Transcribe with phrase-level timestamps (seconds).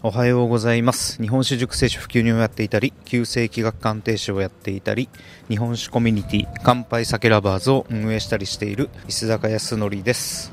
[0.00, 1.20] おはようございます。
[1.20, 5.08] 日本酒熟成酒普及人をやっていたり旧世紀学鑑定士をやっていたり
[5.48, 10.52] 日本酒コミュニティ乾杯酒ラバーズを運営したりしている石坂康則です。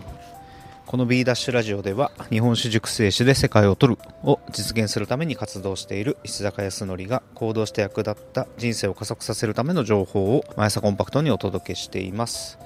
[0.88, 12.58] この B ダッシュラジオでは日本酒熟成酒で世界を取るを実現するために活動している石坂康則が行動して役立った人生を加速させるための情報を毎朝コンパクトにお届けしています。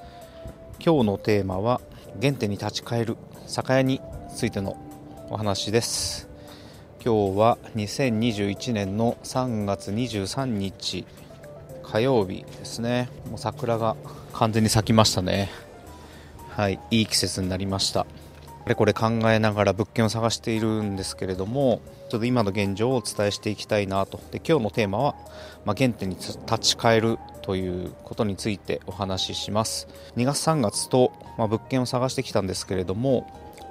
[0.82, 1.82] 今日のテーマは
[2.22, 4.00] 原点に立ち返る酒屋に
[4.34, 4.78] ついての
[5.28, 6.29] お話です。
[7.02, 11.06] 今日は2021年の3月23日
[11.82, 13.08] 火曜日ですね。
[13.30, 13.96] もう桜が
[14.34, 15.48] 完全に咲きましたね。
[16.50, 18.04] はいいい季節になりました。
[18.04, 24.20] これこれ考えながら物件を探しているんですけれどもちょっと今の現状をお伝えしていきたいなと。
[24.30, 25.14] で今日のテーマは、
[25.64, 29.88] まあ、原点に立ち返るということについてお話しします。
[30.18, 33.26] 2月3月と、まあ、物件を探してきたんですけれども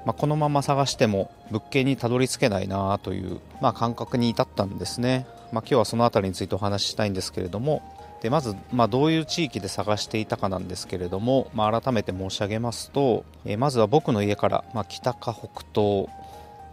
[0.06, 7.82] まあ、このまま探しても物件にたどり着けないなという、まあ、感覚に至ったんですね、まあ、今日はその辺りについてお話ししたいんですけれども。
[8.22, 16.10] でまず、まあ、どういう地域で探していたかなんですけれども、まあ、改めて申し上げますと、えー、まずは僕の家から、まあ、北か北東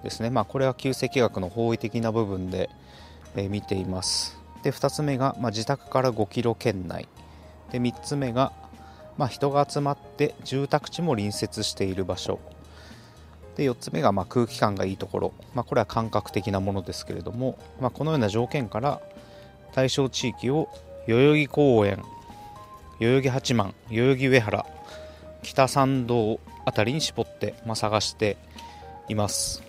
[0.03, 2.69] ですね、まあ、これは旧石学の方位的な部分で、
[3.37, 4.37] えー、見ています。
[4.65, 7.09] で2つ目が、まあ、自宅から5キロ圏内。
[7.71, 8.53] で3つ目が、
[9.17, 12.41] まあ、人が集まって住宅地も隣接している場所。
[13.57, 19.01] で4つ目がま空気感がいいところ、まあ、これは感覚的なものですけれども、まあ、このような条件から
[19.73, 20.69] 対象地域を
[21.09, 22.03] 代々木公園
[23.01, 24.67] 代々木八幡代々木上原
[25.43, 28.37] 北参道あたりに絞って、まあ、探して
[29.09, 29.63] います、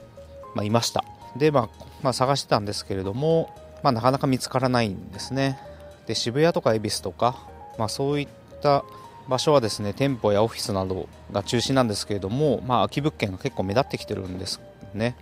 [0.55, 1.05] ま、いました。
[1.37, 5.59] で、まあ、ま、探してたんですけれども、ま、なかなか見つからないんですね。
[6.07, 7.37] で渋谷とか恵比寿とか、
[7.77, 8.27] まあ、そういっ
[8.61, 8.83] た
[9.27, 14.61] 場所はですね店舗やオフィスなどが中心なんですけれども、まあ、空き物件が結構目立ってきてるんです
[14.93, 15.15] ね。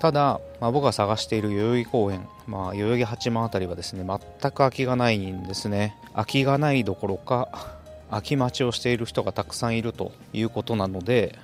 [0.00, 5.96] ただ、まあ、僕が探している代々木公園、まあ、代々木八幡辺りはですね全く空きがないんですね。
[6.12, 7.76] 空きがないどころか
[8.10, 11.38] 空き待ちをしている人がたくさんいるということなので、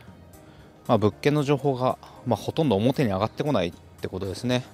[0.87, 4.65] まあ、物件の情報が、ま、ほとんど表に上がってこないってことですね、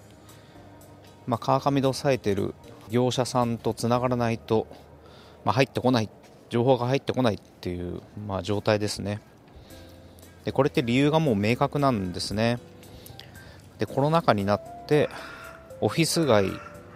[1.26, 2.54] ま、川上で押さえてる
[2.90, 4.66] 業者さんとつながらないと、
[5.44, 6.08] ま、入ってこない
[6.50, 9.20] 情報が入ってこないっていう、まあ、状態ですね。
[10.44, 12.58] でこれって理由がもう明確なんですね。
[13.78, 15.08] でコロナ禍になって
[15.80, 16.50] オフィス街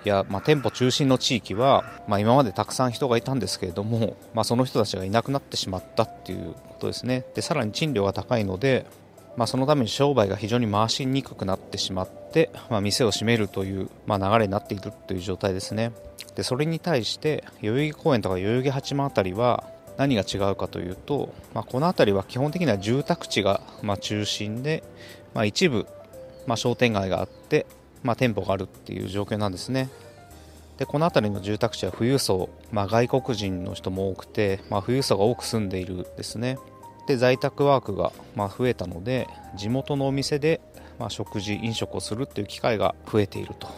[0.05, 7.25] や、まあ、店舗中心の地域は、まあ、今までたくさん人がいたんですけれども、まあ、その人たちがいなくなってしまったっていうことですね。
[7.35, 8.87] でさらに賃料が高いので、
[9.37, 15.93] まあ、そのために商売が非常に回しにくくなってしまって、まあ、店を閉めるという、まあ、流れになっているという状態ですね。
[16.37, 19.65] でそれに対して代々木公園とか代々木八幡辺りは
[19.97, 24.83] 何が違うかというと、まあ、この辺りは基本的には住宅地がま中心で、
[25.35, 25.87] まあ、一部
[26.47, 27.67] ま商店街があって、
[28.03, 29.89] まあ、店舗があるっていう状況なんですね。
[30.79, 36.59] でこの辺りの住宅地は富裕層、まあ、外国人の人も多くて、まあ、富裕層が多く住んでいるですね。
[37.07, 40.61] で在宅ワークがま増えたので地元のお店で
[40.99, 43.69] ま食事飲食をするっていう機会が増えていると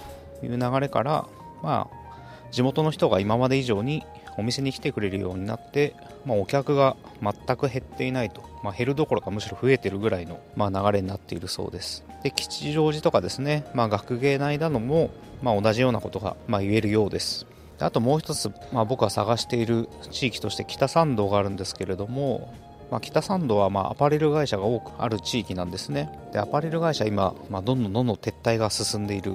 [0.45, 1.27] いう流れから
[1.63, 2.07] まあ
[2.51, 4.05] 地元の人が今まで以上に
[4.39, 5.95] お店に来てくれるようになって、
[6.25, 12.05] まあ、お客が全く減っていないと、まあ、減るどころかむしろ増えてるぐらいの、まあ、流れになっているそうです。
[12.23, 15.11] で吉祥寺とかですね、まあ、学芸内なども、
[15.43, 17.47] まあ、同じようなことが、まあ、言えるようです。
[17.79, 22.53] あともう一つ、まあ、僕が探している地域として北参道があるんですけれども、
[22.91, 26.11] まあ、北参道はまあアパレル会社が多くある地域なんですね。
[26.33, 29.33] でアパレル会社今、まあ、どんどんどんどん撤退が進んでいる、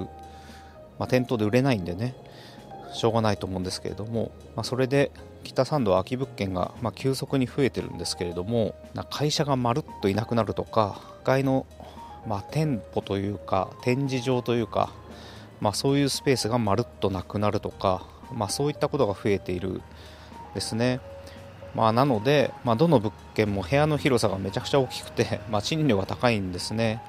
[0.98, 2.14] まあ、店頭で売れないんでね。
[2.94, 5.12] しょうがないと思うんですけれども、まあ、それで
[5.44, 8.74] 北参道空き物件がま急速に増えてるんですけれども。
[9.10, 11.66] 会社がまるっといなくなるとか外の
[12.26, 14.92] ま店舗というか展示場というか、
[15.60, 19.80] まあ、そういうスペースがまるっとなくなるとか、まあ、そういったことが増えている
[20.54, 21.00] ですね。
[21.74, 27.02] まあ、なので、まあ、どの物件も部屋の広さがめちゃくちゃ大きくて、 まあ、賃料が高いんですね。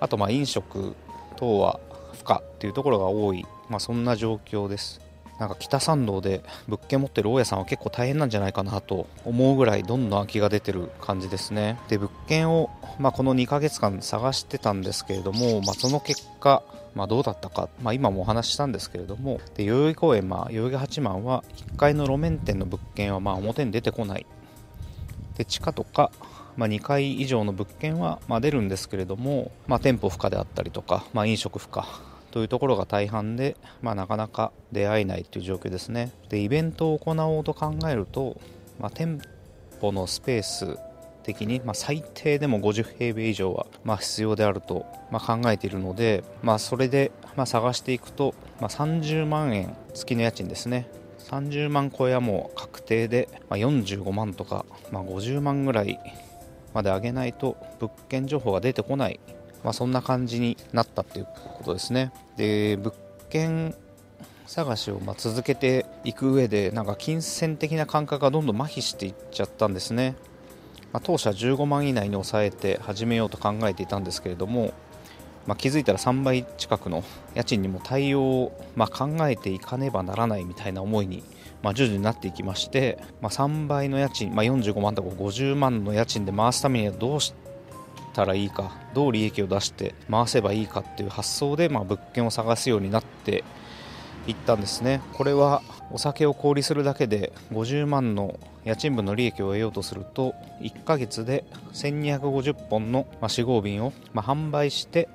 [0.00, 0.94] あとまあ飲食
[1.36, 1.80] 等は
[2.12, 5.00] 不可っていうところが多い、まあ、そんな状況です。
[5.38, 11.78] なんか北参道で物件持ってる大家さんは結構大変なんじゃないかなと思うぐらいどんどん空きが出てる感じですね。
[11.88, 16.62] で物件を、まあ、この2ヶ月間探してたんですけれども、まあ、その結果
[16.94, 21.42] まあ、どうだったか、まあ、今もお話ししたんですけれどもで代々木公園、まあ、代々木八幡は
[21.72, 24.26] 1階の路面店の物件はまあ表に出てこない。
[25.36, 26.12] で地下とか、
[26.56, 36.10] まあ、2階以上の物件はまあ出るんですけれども、まあ、店舗不可であったりとか、まあ、飲食不可というところが大半で、まあ、なかなか出会えないという状況ですね。
[36.30, 38.40] でイベントを行おうと考えると、
[38.80, 39.20] まあ、店
[39.80, 40.76] 舗のスペース
[41.22, 50.88] 的に、まあ、最低でも50平米以上は、ま、必要であると、ま、考えているので、まあ、それで、ま、探していくと、ま、30万円月の家賃ですね。
[51.20, 56.00] 30万超えはもう確定で、ま、45万とか、ま、50万ぐらい
[56.72, 59.20] まで上げないと物件情報が出てこない、
[59.62, 62.12] まあ、そんな感じになったっていうことですね。
[62.36, 62.94] で物
[63.30, 63.74] 件
[64.46, 70.16] 探しをま続けていく上でなんか金銭的な感覚がどんどん麻痺していっちゃったんですね。
[70.92, 74.72] まあ、当初は15万以内に抑えて始めようと考えていたんですけれども、
[75.46, 77.02] まあ、気づいたら3倍近くの
[77.34, 81.24] 家賃にも対応を、まあ、考えていかねばならないみたいな思いに、
[81.62, 87.43] ま、徐々になっていきまして、ま、3倍の家賃、ま、45万とか50万の家賃で回すためにはどうして
[88.14, 93.44] たらいいかどう利益を出して回せばいいかっていう発想で、まあ、物件を探すようになって
[94.26, 95.02] いったんですね。
[95.12, 101.44] これはお酒を小売するだけで50万の家賃分の利益を得ようとすると1ヶ月で
[101.74, 105.08] 1250本の4合瓶を販売して、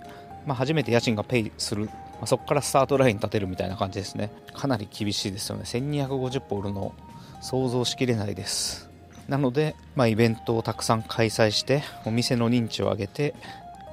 [0.46, 1.92] まあ、初めて家賃がペイする、ま
[2.24, 4.32] あ、そこからスタートライン立てるみたいな感じですね。
[4.54, 5.64] かなり厳しいですよね。
[5.64, 6.94] 1250本売るの
[7.42, 8.89] 想像しきれないです。
[9.30, 13.36] なので、まあ、イベントをたくさん開催してお店の認知を上げて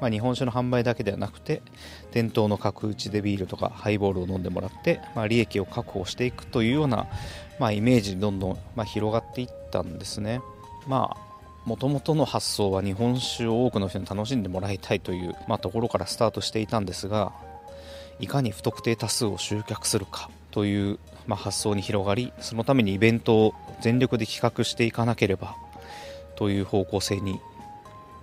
[0.00, 1.62] まあ、日本酒の販売だけではなくて
[2.12, 7.06] 伝統の角打ちでビールとかハイボールを飲んでもらって、まあ、利益を確保していくというような、
[7.59, 10.41] まあ、イメージにどんどん、ま広がっていったんですね。
[10.87, 11.27] まあ
[11.65, 17.33] もともとの発想は日本酒を多くの人に楽しんでもらいたいという、まあ、ところからスタートしていたんですが
[18.21, 25.56] いかに不特定多数を集客するかという、まあ、発想に広がりそのためにイベントを全力で企画していかなければ
[26.37, 27.40] という方向性に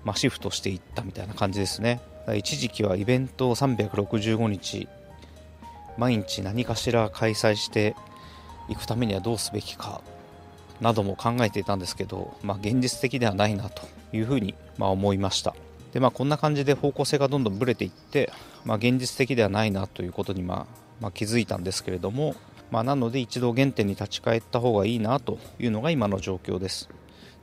[0.04, 2.02] まあ、シフトしていったみたいな感じですね。
[2.36, 4.88] 一時期はイベントを365日
[5.98, 7.96] 毎日何かしら開催して
[8.70, 10.02] いくためにはどうすべきか
[10.80, 13.84] なども考えていたんですけど、まあ、現実的ではないなと
[14.14, 15.56] いうふうにま思いました。
[15.94, 18.32] で、まあ、こんな感じで方向性がどんどんぶれていって、
[18.66, 20.66] まあ、現実的ではないなということにま
[21.00, 22.36] ま気づいたんですけれども、
[22.74, 26.90] まあ、なので一度原点に立ち返った方がいいなというのが今の状況です。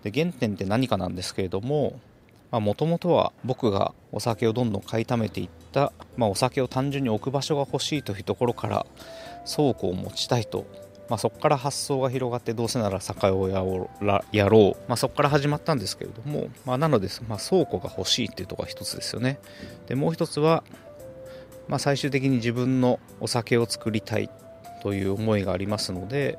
[0.03, 2.01] で原点って何かなんですけれども
[2.51, 8.87] もともとは僕がお酒をどんどん買い溜めていった、まあ、お酒を単純に置く場所が欲しいというところから
[9.47, 10.67] 倉庫を持ちたいと、
[11.09, 13.89] まあ、そこから発想が広がってどうせなら酒をやろ
[14.77, 19.39] う、まあ、そこから始まったんですけれども、まあ、なので、ま、倉庫が欲しいっていうところが一つですよね。
[19.87, 20.65] でもう一つは、
[21.69, 24.29] ま、最終的に自分のお酒を作りたい。
[24.83, 26.39] という思いがありますので、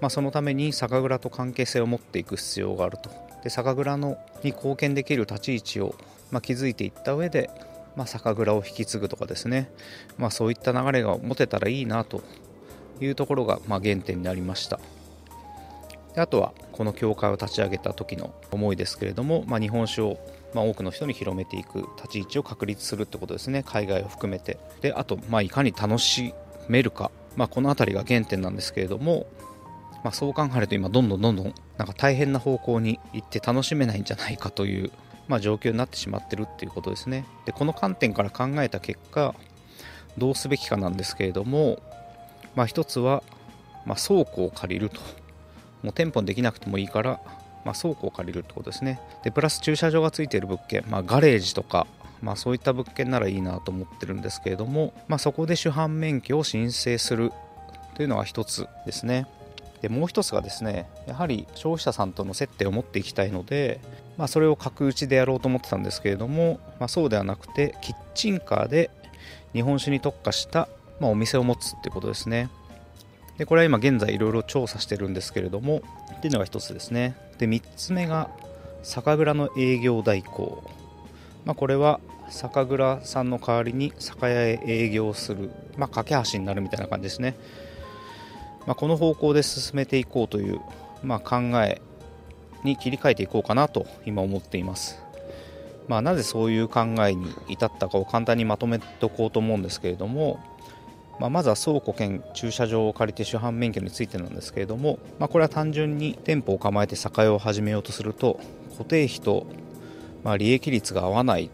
[0.00, 3.10] まあ、そのために酒蔵と関係性を持っていく必要があると。
[3.42, 5.94] で酒蔵のに貢献できる立ち位置を、
[6.30, 7.50] まあ、築いていった上で、
[7.96, 9.70] まあ、酒蔵を引き継ぐとかですね、
[10.18, 12.22] まあ、そういった流れが持てたらいいなと
[13.00, 14.80] いうところが、まあ、原点になりました。
[16.14, 20.18] であとはこの教会を立ち上げた時の思いですけれども、まあ、日本酒を、
[20.54, 23.62] まあ、多くの人に広めていく立ち位置を確立するってことですね。
[23.66, 24.58] 海外を含めて。
[24.80, 26.34] であと、まあ、いかに楽し
[26.68, 29.26] めるか、まあ、この辺りが原点なんですけれども、
[30.04, 34.90] まあ、そう考えると今どんどんどんどんなんか大変な方向に行って楽しめないんじゃないかという、
[35.28, 37.24] まあ、状況になってしまってるっていうことですね。
[37.46, 39.34] でこの観点から考えた結果
[40.18, 41.78] どうすべきかなんですけれども、
[42.54, 43.22] まあ、一つは、
[43.86, 45.00] まあ、倉庫を借りると。
[45.82, 47.20] もう店舗にできなくてもいいから、
[47.64, 49.00] まあ、倉庫を借りるってことですね。
[49.24, 51.86] でプラス駐車場がついている物件、まあ、ガレージとか
[52.22, 57.32] まあ、そういった物件ならいいなと思ってるんですけれども、まあ、そこで主犯免許を申請する
[57.94, 59.26] というのが一つですね。
[59.82, 63.80] でもう一つがですねやはり消費者さんとの接点を持っていきたいので、
[64.16, 68.90] まあ、それを角打ちでやろうと思ってたんですけれども、ま、そうではなくてキッチンカーで
[69.52, 70.68] 日本酒に特化した、
[71.00, 72.48] ま、お店を持つってことですね。
[73.38, 75.82] でこれは今現在いろいろ調査してるんですけれども
[76.16, 77.16] っていうのが一つですね。
[77.38, 78.30] で3つ目が
[78.84, 80.62] 酒蔵の営業代行、
[81.44, 87.36] まあ、これは酒蔵さんの代わりに酒屋へ営業する、まあ、架け橋になるみたいな感じですね
[88.66, 90.60] まあ、この方向で進めていこうという、
[91.02, 91.80] まあ、考え
[92.64, 95.02] に切り替えていこうかなと今思っています。
[95.88, 100.38] まあ、なぜそういう考えに至ったかを簡単にまとめておこうと思うんですけれども、
[101.18, 108.38] まあ、まずは倉庫兼駐車場を借りて主犯免許についてなんですけれども、まあ、これは単純に店舗を構えて酒屋を始めようとすると
[108.70, 109.46] 固定費と
[110.24, 111.50] ま利益率が合わない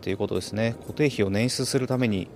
[0.00, 0.74] ということですね。
[0.80, 2.28] 固定費を捻出するために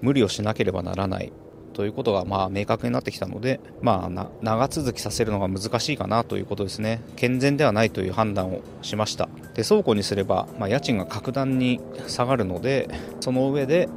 [0.00, 1.32] 無理をしなければならない。
[1.78, 7.00] ということがまあ明確になってきたので、まあ、長続きさせるのが難しいかなということですね。
[7.14, 9.28] 健全ではないという判断をしました。
[9.54, 12.88] で倉庫にすれば、まあ、家賃が格段に下がるので
[13.20, 13.88] その上で、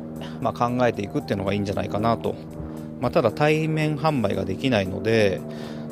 [0.42, 2.36] まあ、考えていくっていうのがいいんじゃないかなと、
[3.00, 5.42] まあ、ただ対面販売ができないので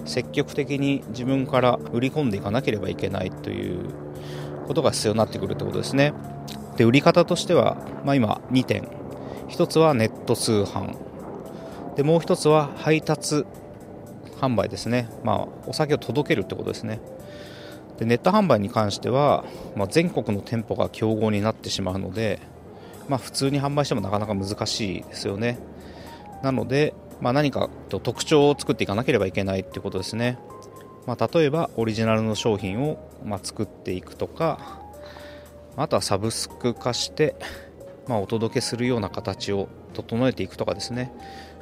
[0.05, 3.79] 積極的に自分から売り込んでいかなければいけないという
[4.69, 6.13] ことが必要になってくるってことですね。
[6.77, 8.87] で売り方としては、まあ、今2点。
[9.47, 10.95] 1つはネット通販。
[11.95, 13.45] でもう1つは配達
[14.39, 17.01] 販売ですね、まあ、お酒を届けるってことですね。
[17.97, 19.43] でネット販売に関しては、
[19.75, 22.39] まあ、全国の店舗が競合になってしまうので、
[23.07, 25.57] まあ、普通に販売してもなかなか難しいですよね。
[26.43, 30.37] なので、まあ、何か特徴を作っていかなければいけないってことですね、
[31.09, 34.79] まあ、例えばオリジナルの商品を、ま、作っていくとか
[35.75, 37.35] あとはサブスク化して、
[38.07, 41.11] まあ、お届けするような形を整えていくとかですね、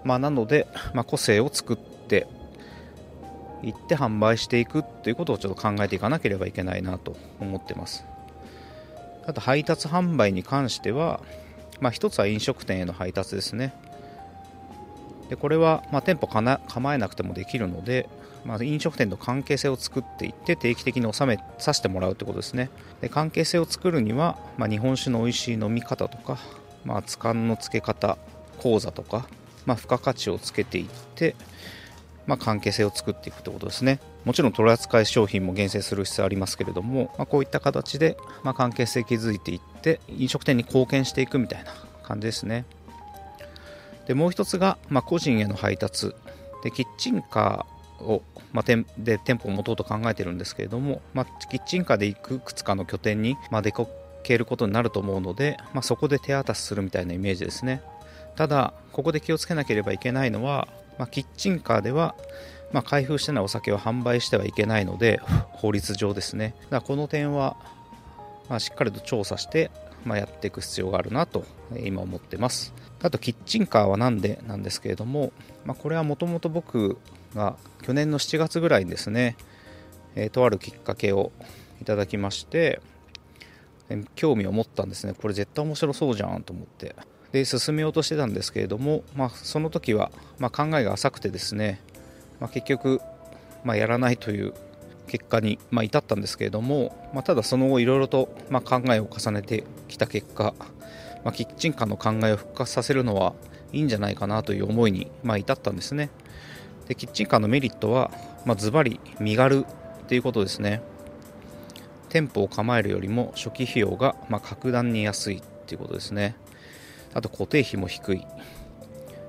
[0.03, 2.27] まあ、なので、ま、個性を作って
[3.63, 8.03] いって販売していくっていうことをちょっと考えていかなければいけないなと思ってます。
[9.25, 11.21] あと配達販売に関しては、
[11.79, 13.73] まあ、つは飲食店への配達ですね。
[15.29, 18.09] でこれは、ま、店舗構えなくてもできるので、
[18.47, 22.69] まあ、飲食店と関係性を作っていって定期的に収めさせてもらうということですね。
[23.01, 26.37] で関係性を作るには、まあ、日本酒の美味しい飲み方とか、
[26.85, 28.17] まあ、つかんのつけ方
[28.59, 29.27] 講座とか、
[29.65, 30.85] まあ、付加価値をつけていっ
[31.15, 31.35] て、
[32.25, 33.99] まあ、関係性を作っていくということですね。
[34.23, 41.73] もちろん取扱い商品も厳選する必要ありますけれども、まあ、こういった形で、まあ、関係性築いていって飲食店に貢献していくみたいな
[42.03, 42.63] 感じですね。
[44.07, 46.15] でもう一つが、まあ、個人への配達。
[46.63, 48.23] でキッチンカーを、
[48.53, 53.85] まあ、店で店舗を持とうと考えてるんですけれども、まあ、キッチンカーでいくつかの拠点に、まあ、出か
[54.23, 57.81] けることになると思うので、まあ、そこで手渡しするみたいなイメージですね。
[58.35, 62.15] ただここで気をつけなければいけないのは、まあ、キッチンカーでは、
[62.71, 65.19] まあ、開封してないお酒を販売してはいけないので
[65.51, 66.53] 法律上ですね。
[66.69, 67.57] だこの点は、
[68.49, 69.71] まあ、しっかりと調査して、
[70.05, 71.45] まあ、やっていく必要があるなと
[71.83, 72.73] 今思ってます。
[73.01, 75.31] あとキッチンカーは何でなんですけれども、
[75.65, 76.97] まあ、これはもともと僕
[77.36, 79.36] が去年の7月ぐらいにですね、
[80.15, 81.31] え、とあるきっかけを
[81.81, 82.81] いただきまして
[84.15, 85.13] 興味を持ったんですね。
[85.13, 86.96] これ絶対面白そうじゃんと思って。
[87.31, 91.81] で進めようとしてたんですけれども、まあ、その時は、ま、考えが浅くてですね、
[92.39, 93.01] まあ、結局、
[93.65, 94.53] まやらないという
[95.07, 100.53] 結果に、ま至ったんですけれども、まただその後いろいろと、ま考えを重ねてきた結果
[101.27, 103.34] ま、キッチンカーの考えを復活させるのは
[103.74, 106.10] いいんじゃないかなという思いに、ま、至ったんですね。
[106.88, 108.12] でキッチンカーのメリットは、
[108.46, 110.82] まあ、ズバリ身軽っていうことですね。
[112.10, 116.36] 店舗を構えるよりも初期費用が、ま格段に安いっていうことですね。
[117.13, 118.25] あと固定費も低い。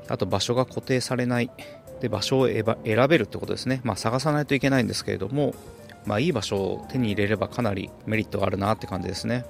[0.08, 1.50] あと場所が固定されない。
[2.00, 5.54] で場所を選べるってことですね、まあ、探さないといけないんですけれども、
[6.06, 9.44] まあ、いい場所を手に入れればかなりメリットがあるなって感じですね。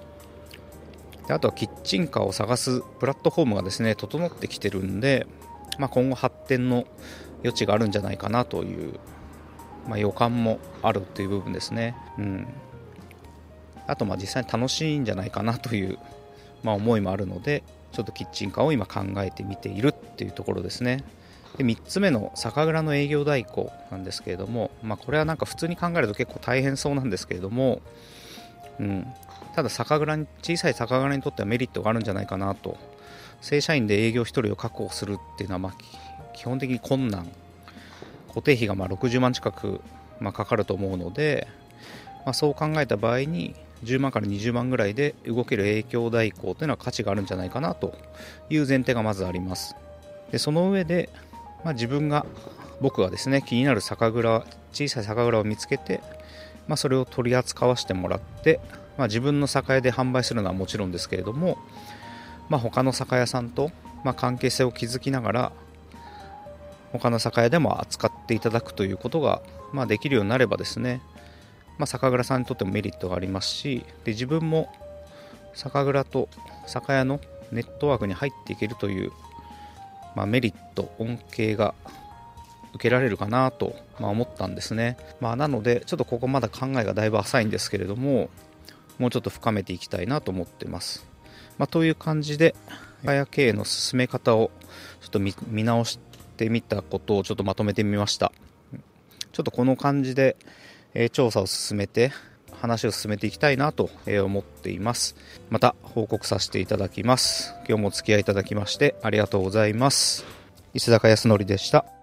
[1.26, 5.26] であとはキッチンカーを探すプラットフォームがですね整ってきてるんで、
[5.78, 6.86] まあ、今後発展の
[7.42, 8.98] 余地があるんじゃないかなという、
[9.86, 11.96] まあ、予感もあるという部分ですね。
[12.18, 12.46] うん、
[13.86, 15.98] あとまあ実際に楽しいんじゃないかなという、
[16.62, 21.04] まあ、思いもあるのでちょっとキッチンカーを今考えてみているっていうところですね。
[21.56, 27.80] で3つ目の酒蔵の営業代行なんですけれども、まあ、これはなんか普通に考えると結構大変そうなんですけれども、
[28.78, 29.06] うん、
[29.54, 32.76] ただ酒蔵に小さい酒蔵にとってはメリットがあるんじゃないかなと
[33.40, 35.74] 正社員で営業1人を確保するっていうのはま
[36.38, 37.28] 基本的に困難
[38.28, 39.80] 固定費がまあ60万近く
[40.20, 41.46] まあかかると思うので、
[42.24, 43.54] まあ、そう考えた場合に
[43.84, 47.94] 10万から20万ぐらいで動ける影響代行というのは価値があるんじゃないかなと
[48.50, 49.76] いう前提がまずあります。
[50.32, 51.10] でその上で、
[51.64, 52.26] まあ、自分が
[52.80, 56.00] 僕がですね気になる酒蔵小さい酒蔵を見つけて、
[56.66, 58.60] まあ、それを取り扱わせてもらって
[58.98, 61.56] まあ、自分の酒屋で販売するのはもちろんですけれども、
[62.48, 63.70] まあ、他の酒屋さんと、
[64.04, 65.52] ま関係性を築きながら
[66.92, 69.42] 他の酒屋でも扱っていただくということが、
[69.72, 71.00] まあ、できるようになればですね、
[71.78, 74.72] まあ、酒蔵さんにとってもメリットがありますしで自分も
[75.54, 76.28] 酒蔵と
[76.66, 77.20] 酒屋の
[77.52, 79.12] ネットワークに入っていけるという、
[80.14, 81.74] まあ、メリット恩恵が
[82.74, 88.28] 受けられるかなと、ま思ったんですね、まあ、なのでちょっとここまだ考えがだいぶ浅いんですけれども
[88.98, 91.06] もうちょっと深めていきたいなと思ってます。
[91.56, 92.54] まあ、という感じで、
[93.04, 94.50] ガヤ経営の進め方を
[95.00, 96.07] ちょっと見直して
[96.38, 98.32] てみたことをちょっとまとめてみました。
[99.32, 100.36] ちょっとこの感じで、
[100.94, 102.12] えー、調査を進めて、
[102.60, 105.16] 話を進めていきたいなと思っています。
[105.50, 107.54] また報告させていただきます。
[107.68, 110.24] 今日もお付き合いいただきましてありがとうございます。
[110.74, 111.97] 石坂康則でした。